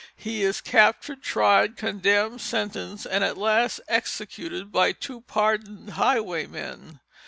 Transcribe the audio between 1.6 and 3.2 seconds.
condemned, sentenced,